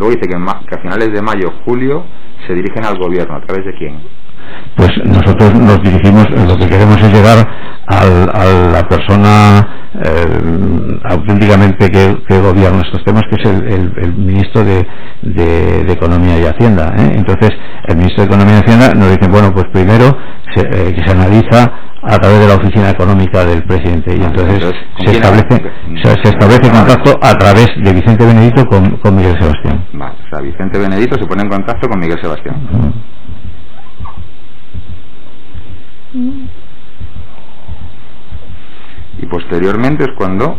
[0.00, 2.04] Luego dice que, que a finales de mayo, julio,
[2.46, 3.36] se dirigen al gobierno.
[3.36, 4.00] ¿A través de quién?
[4.76, 7.46] pues nosotros nos dirigimos, lo que queremos es llegar
[7.86, 14.86] a la persona eh, auténticamente que, gobierna estos temas, que es el, ministro de,
[15.92, 16.94] Economía y Hacienda.
[16.96, 17.12] ¿eh?
[17.16, 17.50] Entonces,
[17.88, 20.16] el ministro de Economía y Hacienda nos dice, bueno, pues primero
[20.54, 21.72] se, eh, que se analiza
[22.02, 24.16] a través de la oficina económica del presidente.
[24.16, 24.72] Y entonces,
[25.04, 25.62] se establece
[26.02, 29.84] se, establece contacto a través de Vicente Benedito con, Miguel Sebastián.
[29.94, 32.94] o sea, Vicente Benedito se pone en contacto con Miguel Sebastián.
[39.18, 40.56] Y posteriormente es cuando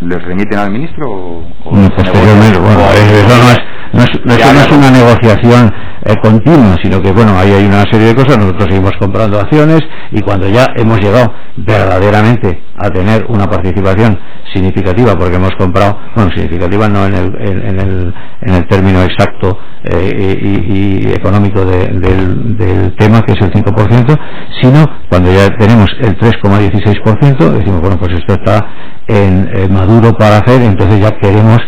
[0.00, 3.58] les remiten al ministro o, posteriormente bueno eso no es,
[3.92, 5.72] no es, no es una negociación
[6.08, 9.80] eh, continua sino que bueno ahí hay una serie de cosas nosotros seguimos comprando acciones
[10.10, 14.18] y cuando ya hemos llegado verdaderamente a tener una participación
[14.52, 19.58] significativa porque hemos comprado bueno significativa no en el, en, el, en el término exacto
[19.84, 24.18] eh, y, económico del, tema que es el 5%
[24.60, 28.66] sino cuando ya tenemos el 3,16% decimos bueno pues esto está
[29.08, 31.58] en, en duro para hacer, entonces ya queremos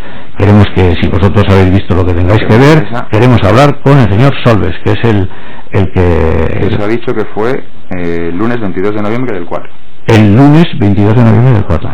[0.40, 4.10] queremos que si vosotros habéis visto lo que tengáis que ver, queremos hablar con el
[4.10, 5.28] señor Solves, que es el,
[5.72, 6.66] el que...
[6.66, 7.50] Eso ha dicho que fue
[7.96, 9.70] eh, el lunes 22 de noviembre del 4.
[10.06, 11.90] El lunes 22 de noviembre del 4.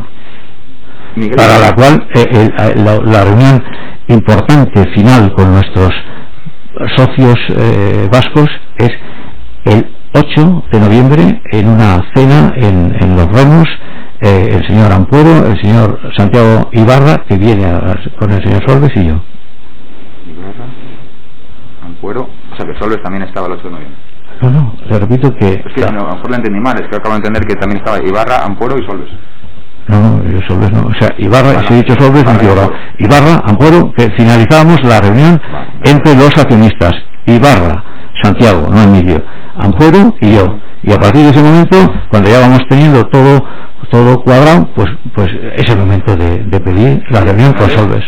[1.36, 3.64] para la cual eh, la, reunión
[4.06, 5.91] importante final con nuestros
[6.97, 8.91] socios eh, vascos es
[9.64, 13.67] el 8 de noviembre en una cena en, en Los Remos
[14.27, 17.64] eh, el señor Ampuero, el señor Santiago Ibarra, que viene
[18.19, 19.22] con el señor Solves y yo.
[20.27, 20.66] Ibarra,
[21.84, 23.98] Ampuero, o sea que Solves también estaba el 8 de noviembre.
[24.42, 25.48] No, no, le repito que...
[25.48, 27.78] Es que a lo mejor le entendí mal, es que acabo de entender que también
[27.78, 29.08] estaba Ibarra, Ampuero y Solves.
[29.88, 30.88] No, no, Solves no.
[30.88, 35.40] O sea, Ibarra, si he dicho Solves, me Ibarra, Ampuero, que finalizábamos la reunión
[35.84, 36.92] entre los accionistas.
[37.27, 37.84] Ibarra,
[38.22, 39.22] Santiago, no Emilio,
[39.56, 40.58] Ampuero y yo.
[40.83, 41.77] Y a partir de ese momento,
[42.11, 43.45] cuando ya vamos teniendo todo
[43.91, 48.05] todo cuadrado, pues pues es el momento de, pedir la reunión con Solves.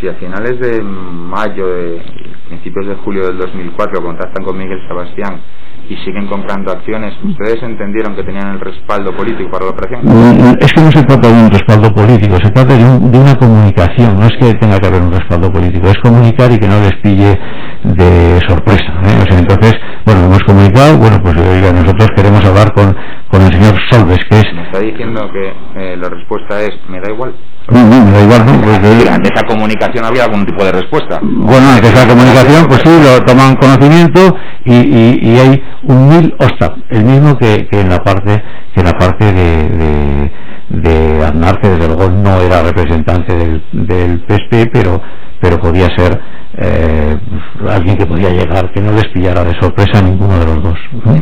[0.00, 2.02] Si a finales de mayo, de
[2.48, 5.40] principios de julio del 2004 contactan con Miguel Sebastián
[5.88, 10.56] y siguen comprando acciones, ¿ustedes entendieron que tenían el respaldo político para la operación?
[10.60, 14.26] Es que no se trata de un respaldo político, se trata de, una comunicación, no
[14.26, 17.38] es que tenga que haber un respaldo político, es comunicar y que no les pille
[17.82, 18.92] de sorpresa.
[19.04, 19.24] ¿eh?
[19.38, 19.74] entonces,
[20.06, 22.94] bueno, hemos comunicado, bueno, pues oiga, nosotros queremos hablar con,
[23.62, 24.54] señor Solves, que es...
[24.54, 27.34] Me está diciendo que eh, la respuesta es, me da igual.
[27.70, 28.60] No, no, me da igual, ¿no?
[28.60, 31.20] Pues, ante esa comunicación había algún tipo de respuesta.
[31.22, 36.34] Bueno, ante esa comunicación, pues sí, lo toman conocimiento y, y, y hay un mil
[36.38, 38.42] OSTAP, el mismo que, que, en la parte
[38.74, 40.32] que en la parte de, de,
[40.70, 45.00] de Aznar, que desde luego no era representante del, del PSP, pero
[45.42, 46.20] pero podía ser
[46.56, 47.18] eh,
[47.68, 50.78] alguien que podía llegar, que no les pillara de sorpresa a ninguno de los dos.